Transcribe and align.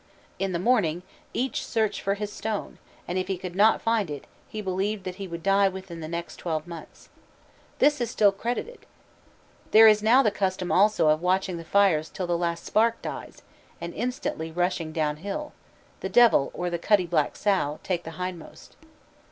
In 0.39 0.51
the 0.51 0.57
morning 0.57 1.03
each 1.31 1.63
searched 1.63 2.01
for 2.01 2.15
his 2.15 2.33
stone, 2.33 2.79
and 3.07 3.19
if 3.19 3.27
he 3.27 3.37
could 3.37 3.55
not 3.55 3.83
find 3.83 4.09
it, 4.09 4.25
he 4.49 4.59
believed 4.59 5.03
that 5.03 5.17
he 5.17 5.27
would 5.27 5.43
die 5.43 5.69
within 5.69 5.99
the 5.99 6.07
next 6.07 6.37
twelve 6.37 6.65
months. 6.65 7.09
This 7.77 8.01
is 8.01 8.09
still 8.09 8.31
credited. 8.31 8.87
There 9.69 9.87
is 9.87 10.01
now 10.01 10.23
the 10.23 10.31
custom 10.31 10.71
also 10.71 11.09
of 11.09 11.21
watching 11.21 11.57
the 11.57 11.63
fires 11.63 12.09
till 12.09 12.25
the 12.25 12.35
last 12.35 12.65
spark 12.65 12.99
dies, 13.03 13.43
and 13.79 13.93
instantly 13.93 14.51
rushing 14.51 14.91
down 14.91 15.17
hill, 15.17 15.53
"the 15.99 16.09
devil 16.09 16.49
(or 16.55 16.71
the 16.71 16.79
cutty 16.79 17.05
black 17.05 17.35
sow) 17.35 17.79
take 17.83 18.03
the 18.03 18.13
hindmost." 18.17 18.75